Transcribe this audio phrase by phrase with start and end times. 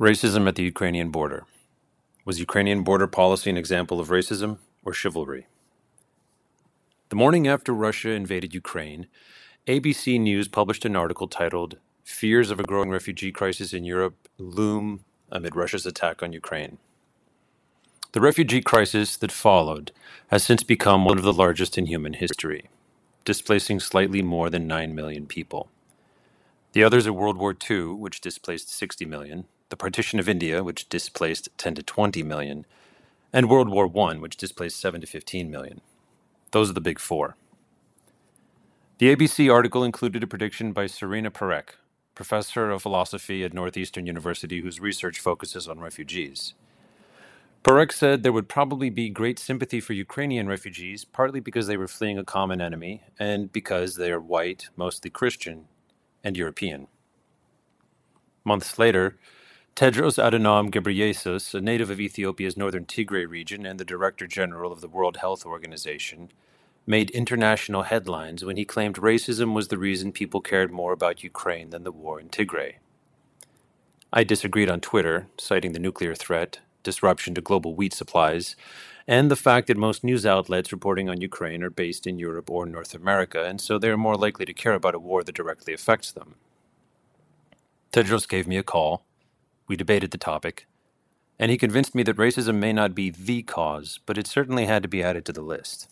[0.00, 1.44] Racism at the Ukrainian border.
[2.24, 5.46] Was Ukrainian border policy an example of racism or chivalry?
[7.10, 9.08] The morning after Russia invaded Ukraine,
[9.66, 15.04] ABC News published an article titled Fears of a Growing Refugee Crisis in Europe Loom
[15.30, 16.78] Amid Russia's Attack on Ukraine.
[18.12, 19.92] The refugee crisis that followed
[20.28, 22.70] has since become one of the largest in human history,
[23.26, 25.68] displacing slightly more than 9 million people.
[26.72, 30.88] The others are World War II, which displaced 60 million, the partition of India, which
[30.88, 32.66] displaced 10 to 20 million,
[33.32, 35.80] and World War I, which displaced 7 to 15 million.
[36.50, 37.36] Those are the big four.
[38.98, 41.76] The ABC article included a prediction by Serena Parekh,
[42.14, 46.54] professor of philosophy at Northeastern University whose research focuses on refugees.
[47.62, 51.88] Parekh said there would probably be great sympathy for Ukrainian refugees, partly because they were
[51.88, 55.66] fleeing a common enemy, and because they are white, mostly Christian,
[56.24, 56.88] and European.
[58.44, 59.18] Months later,
[59.80, 64.82] Tedros Adhanom Ghebreyesus, a native of Ethiopia's northern Tigray region and the Director General of
[64.82, 66.30] the World Health Organization,
[66.86, 71.70] made international headlines when he claimed racism was the reason people cared more about Ukraine
[71.70, 72.74] than the war in Tigray.
[74.12, 78.56] I disagreed on Twitter, citing the nuclear threat, disruption to global wheat supplies,
[79.06, 82.66] and the fact that most news outlets reporting on Ukraine are based in Europe or
[82.66, 85.72] North America, and so they are more likely to care about a war that directly
[85.72, 86.34] affects them.
[87.94, 89.06] Tedros gave me a call
[89.70, 90.66] we debated the topic,
[91.38, 94.82] and he convinced me that racism may not be the cause, but it certainly had
[94.82, 95.88] to be added to the list.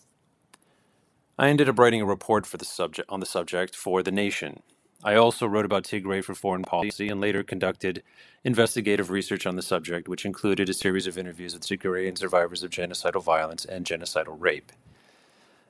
[1.39, 4.61] I ended up writing a report for the subject on the subject for The Nation.
[5.01, 8.03] I also wrote about Tigray for foreign policy and later conducted
[8.43, 12.71] investigative research on the subject, which included a series of interviews with Tigrayan survivors of
[12.71, 14.73] genocidal violence and genocidal rape.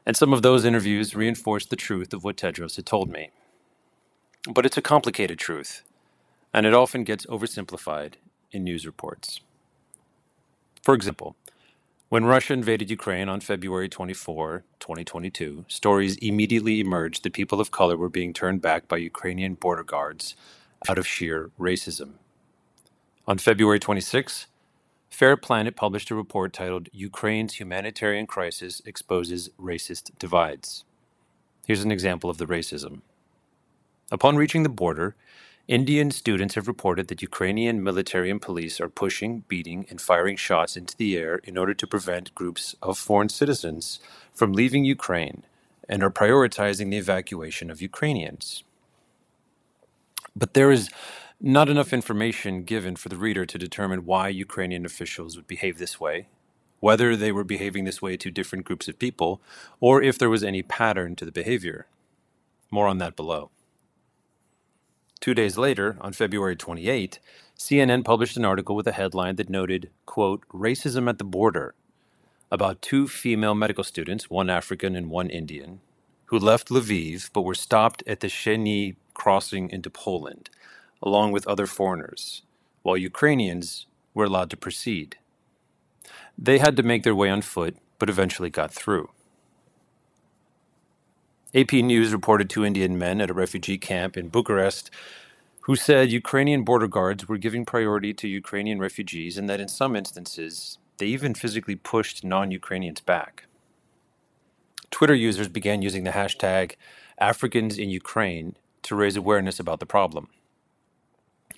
[0.03, 3.29] And some of those interviews reinforced the truth of what Tedros had told me.
[4.51, 5.83] But it's a complicated truth,
[6.53, 8.13] and it often gets oversimplified
[8.51, 9.41] in news reports.
[10.81, 11.35] For example,
[12.09, 17.95] when Russia invaded Ukraine on February 24, 2022, stories immediately emerged that people of color
[17.95, 20.35] were being turned back by Ukrainian border guards
[20.87, 22.13] out of sheer racism.
[23.27, 24.47] On February 26,
[25.11, 30.85] Fair Planet published a report titled Ukraine's Humanitarian Crisis Exposes Racist Divides.
[31.67, 33.01] Here's an example of the racism.
[34.11, 35.15] Upon reaching the border,
[35.69, 40.75] Indian students have reported that Ukrainian military and police are pushing, beating, and firing shots
[40.75, 43.99] into the air in order to prevent groups of foreign citizens
[44.33, 45.43] from leaving Ukraine
[45.87, 48.63] and are prioritizing the evacuation of Ukrainians.
[50.35, 50.89] But there is
[51.39, 55.99] not enough information given for the reader to determine why Ukrainian officials would behave this
[55.99, 56.29] way,
[56.79, 59.39] whether they were behaving this way to different groups of people,
[59.79, 61.85] or if there was any pattern to the behavior.
[62.71, 63.51] More on that below.
[65.21, 67.19] Two days later, on February 28,
[67.57, 71.75] CNN published an article with a headline that noted, quote, racism at the border
[72.51, 75.81] about two female medical students, one African and one Indian,
[76.25, 80.49] who left Lviv but were stopped at the Shehyni crossing into Poland,
[81.03, 82.41] along with other foreigners,
[82.81, 85.17] while Ukrainians were allowed to proceed.
[86.37, 89.09] They had to make their way on foot, but eventually got through.
[91.55, 94.91] AP News reported two Indian men at a refugee camp in Bucharest
[95.61, 99.95] who said Ukrainian border guards were giving priority to Ukrainian refugees and that in some
[99.95, 103.45] instances they even physically pushed non Ukrainians back.
[104.91, 106.73] Twitter users began using the hashtag
[107.19, 110.27] Africans in Ukraine to raise awareness about the problem.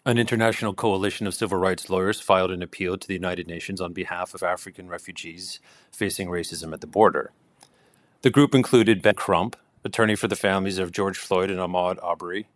[0.06, 3.92] An international coalition of civil rights lawyers filed an appeal to the United Nations on
[3.92, 5.60] behalf of African refugees
[5.92, 7.32] facing racism at the border.
[8.22, 12.48] The group included Ben Crump, attorney for the families of George Floyd and Ahmaud Arbery,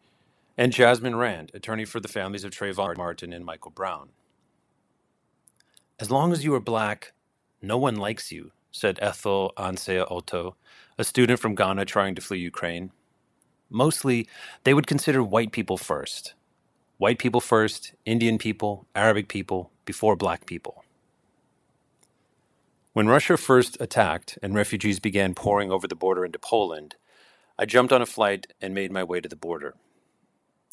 [0.57, 4.09] and Jasmine Rand, attorney for the families of Trayvon Martin and Michael Brown.
[5.99, 7.13] As long as you are black,
[7.61, 10.55] no one likes you, said Ethel Ansea Otto,
[10.97, 12.91] a student from Ghana trying to flee Ukraine.
[13.69, 14.27] Mostly,
[14.63, 16.33] they would consider white people first.
[16.97, 20.83] White people first, Indian people, Arabic people, before black people.
[22.93, 26.95] When Russia first attacked and refugees began pouring over the border into Poland,
[27.57, 29.75] I jumped on a flight and made my way to the border.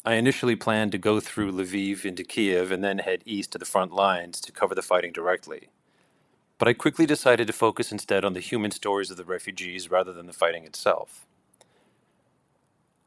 [0.05, 3.65] I initially planned to go through Lviv into Kiev and then head east to the
[3.65, 5.69] front lines to cover the fighting directly.
[6.57, 10.11] But I quickly decided to focus instead on the human stories of the refugees rather
[10.11, 11.25] than the fighting itself.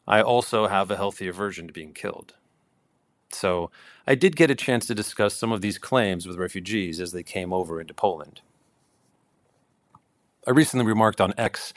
[0.09, 2.33] I also have a healthy aversion to being killed.
[3.31, 3.71] So
[4.07, 7.23] I did get a chance to discuss some of these claims with refugees as they
[7.23, 8.41] came over into Poland.
[10.47, 11.75] I recently remarked on X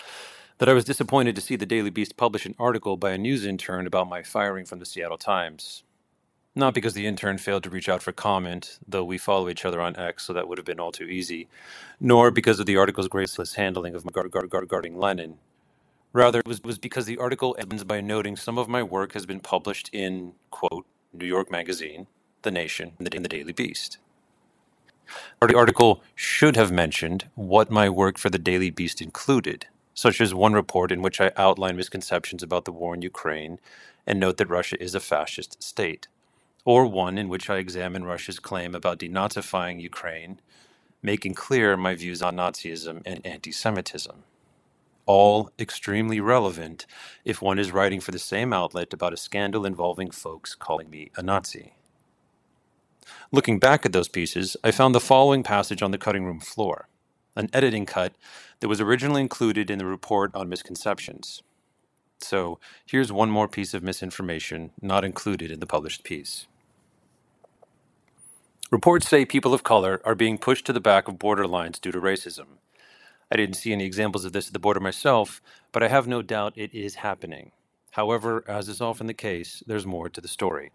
[0.60, 3.46] that I was disappointed to see the Daily Beast publish an article by a news
[3.46, 5.84] intern about my firing from the Seattle Times.
[6.54, 9.80] Not because the intern failed to reach out for comment, though we follow each other
[9.80, 11.48] on X, so that would have been all too easy,
[12.02, 15.38] nor because of the article's graceless handling of my gar- gar- gar- regarding Lenin.
[16.12, 19.26] Rather, it was, was because the article ends by noting some of my work has
[19.26, 22.08] been published in, quote, New York Magazine,
[22.42, 23.98] The Nation, and the Daily Beast.
[25.40, 29.68] The article should have mentioned what my work for the Daily Beast included,
[30.00, 33.60] such as one report in which I outline misconceptions about the war in Ukraine
[34.08, 36.08] and note that Russia is a fascist state,
[36.64, 40.40] or one in which I examine Russia's claim about denazifying Ukraine,
[41.04, 44.24] making clear my views on Nazism and anti Semitism.
[45.06, 46.86] All extremely relevant
[47.26, 51.12] if one is writing for the same outlet about a scandal involving folks calling me
[51.18, 51.74] a Nazi.
[53.34, 56.88] Looking back at those pieces, I found the following passage on the cutting room floor
[57.40, 58.14] an editing cut
[58.60, 61.42] that was originally included in the report on misconceptions.
[62.20, 66.48] So here's one more piece of misinformation not included in the published piece.
[68.70, 71.94] Reports say people of color are being pushed to the back of border lines due
[71.94, 72.60] to racism.
[73.32, 75.42] I didn't see any examples of this at the border myself,
[75.72, 77.52] but I have no doubt it is happening.
[77.92, 80.72] However, as is often the case, there's more to the story.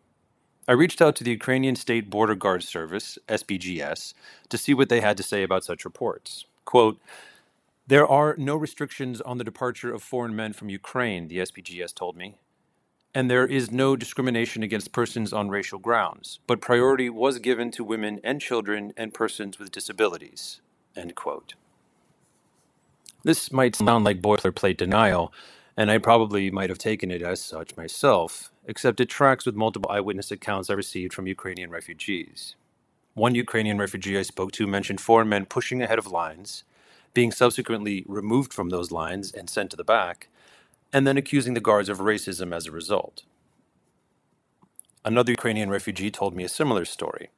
[0.67, 4.15] I reached out to the Ukrainian State Border Guard Service, SBGS,
[4.49, 6.47] to see what they had to say about such reports.
[6.65, 6.99] Quote,
[7.87, 12.17] there are no restrictions on the departure of foreign men from Ukraine, the SBGS told
[12.17, 12.37] me,
[13.15, 17.85] and there is no discrimination against persons on racial grounds, but priority was given to
[17.85, 20.61] women and children and persons with disabilities.
[20.97, 21.55] End quote.
[23.23, 25.33] This might sound like boilerplate denial,
[25.77, 29.91] and I probably might have taken it as such myself, except it tracks with multiple
[29.91, 32.57] eyewitness accounts I received from Ukrainian refugees.
[33.15, 36.65] One Ukrainian refugee I spoke to mentioned four men pushing ahead of lines,
[37.15, 40.29] being subsequently removed from those lines and sent to the back,
[40.93, 43.23] and then accusing the guards of racism as a result.
[45.05, 47.29] Another Ukrainian refugee told me a similar story.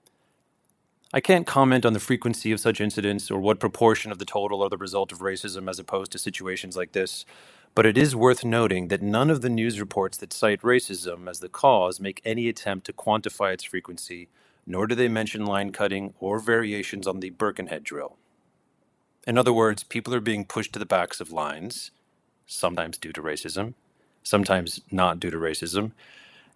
[1.12, 4.62] I can't comment on the frequency of such incidents or what proportion of the total
[4.62, 7.26] are the result of racism as opposed to situations like this,
[7.74, 11.40] but it is worth noting that none of the news reports that cite racism as
[11.40, 14.28] the cause make any attempt to quantify its frequency,
[14.66, 18.16] nor do they mention line cutting or variations on the Birkenhead drill.
[19.26, 21.90] In other words, people are being pushed to the backs of lines,
[22.46, 23.74] sometimes due to racism,
[24.22, 25.92] sometimes not due to racism,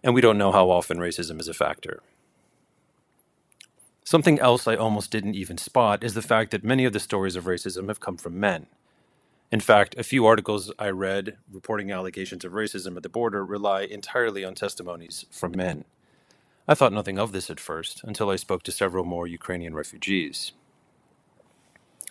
[0.03, 2.01] and we don't know how often racism is a factor.
[4.03, 7.35] Something else I almost didn't even spot is the fact that many of the stories
[7.35, 8.65] of racism have come from men.
[9.51, 13.81] In fact, a few articles I read reporting allegations of racism at the border rely
[13.81, 15.85] entirely on testimonies from men.
[16.67, 20.53] I thought nothing of this at first until I spoke to several more Ukrainian refugees.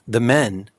[0.09, 0.71] The men,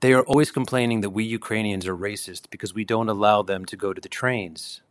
[0.00, 3.76] they are always complaining that we Ukrainians are racist because we don't allow them to
[3.76, 4.82] go to the trains,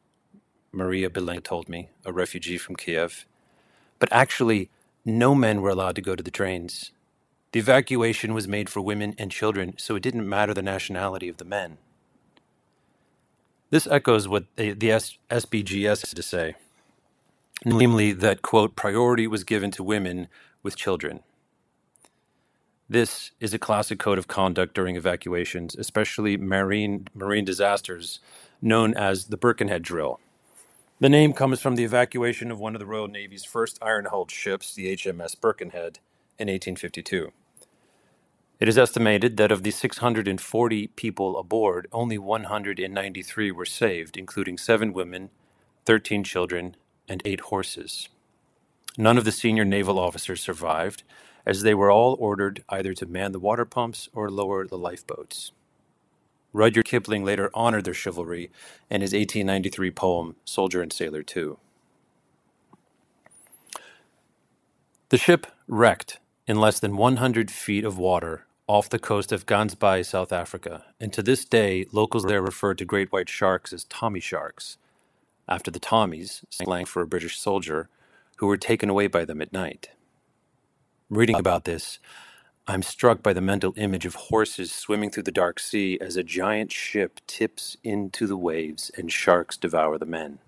[0.72, 3.26] Maria Belenko told me, a refugee from Kiev.
[4.00, 4.70] But actually,
[5.06, 6.92] no men were allowed to go to the trains.
[7.54, 11.38] The evacuation was made for women and children, so it didn't matter the nationality of
[11.38, 11.78] the men.
[13.72, 16.56] This echoes what the, the S- SBGS has to say,
[17.66, 20.28] namely that, quote, priority was given to women
[20.62, 21.22] with children.
[22.90, 28.20] This is a classic code of conduct during evacuations, especially marine, marine disasters,
[28.62, 30.20] known as the Birkenhead Drill.
[31.00, 34.32] The name comes from the evacuation of one of the Royal Navy's first iron hulled
[34.32, 36.00] ships, the HMS Birkenhead,
[36.40, 37.32] in 1852.
[38.60, 44.94] It is estimated that of the 640 people aboard, only 193 were saved, including seven
[44.94, 45.32] women,
[45.86, 46.78] 13 children,
[47.14, 48.10] and eight horses.
[48.98, 51.04] None of the senior naval officers survived,
[51.46, 55.54] as they were all ordered either to man the water pumps or lower the lifeboats.
[56.54, 58.52] Rudyard Kipling later honored their chivalry
[58.90, 61.60] in his 1893 poem, Soldier and Sailor Too.
[65.10, 70.06] The ship wrecked in less than 100 feet of water off the coast of Gansbaai,
[70.06, 74.20] South Africa, and to this day, locals there refer to great white sharks as Tommy
[74.20, 74.78] sharks,
[75.48, 77.90] after the Tommies, slang for a British soldier,
[78.38, 79.90] who were taken away by them at night.
[81.10, 82.00] Reading about this,
[82.66, 86.24] I'm struck by the mental image of horses swimming through the dark sea as a
[86.24, 90.40] giant ship tips into the waves and sharks devour the men.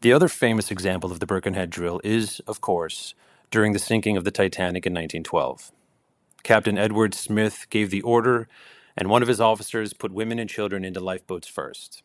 [0.00, 3.14] The other famous example of the Birkenhead drill is, of course,
[3.50, 5.72] during the sinking of the Titanic in 1912.
[6.42, 8.48] Captain Edward Smith gave the order,
[8.96, 12.02] and one of his officers put women and children into lifeboats first.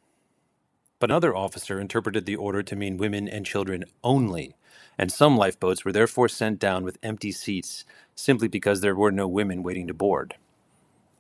[1.00, 4.56] But another officer interpreted the order to mean women and children only,
[4.98, 9.28] and some lifeboats were therefore sent down with empty seats simply because there were no
[9.28, 10.36] women waiting to board.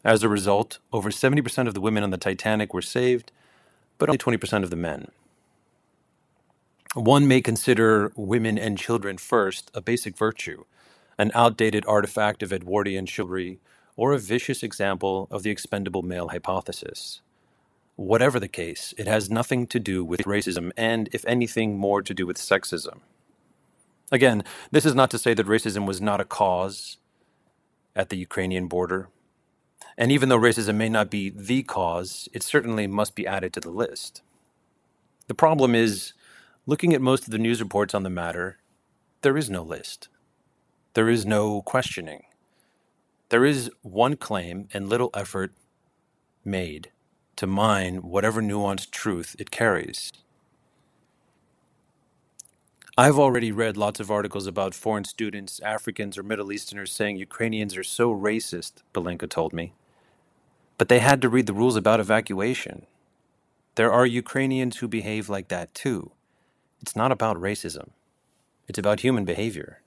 [0.03, 3.31] As a result, over 70% of the women on the Titanic were saved,
[3.97, 5.07] but only 20% of the men.
[6.95, 10.65] One may consider women and children first a basic virtue,
[11.17, 13.59] an outdated artifact of Edwardian chivalry,
[13.95, 17.21] or a vicious example of the expendable male hypothesis.
[17.99, 22.13] Whatever the case, it has nothing to do with racism and, if anything, more to
[22.13, 23.01] do with sexism.
[24.09, 26.95] Again, this is not to say that racism was not a cause
[27.97, 29.09] at the Ukrainian border.
[29.97, 33.59] And even though racism may not be the cause, it certainly must be added to
[33.59, 34.21] the list.
[35.27, 36.13] The problem is,
[36.65, 38.59] looking at most of the news reports on the matter,
[39.23, 40.07] there is no list.
[40.93, 42.23] There is no questioning.
[43.27, 45.51] There is one claim and little effort
[46.45, 46.91] made
[47.39, 50.11] to mine whatever nuanced truth it carries.
[52.97, 57.77] I've already read lots of articles about foreign students, Africans, or Middle Easterners saying Ukrainians
[57.77, 59.71] are so racist, Belenka told me.
[60.77, 62.85] But they had to read the rules about evacuation.
[63.75, 66.11] There are Ukrainians who behave like that too.
[66.81, 67.91] It's not about racism,
[68.67, 69.81] it's about human behavior.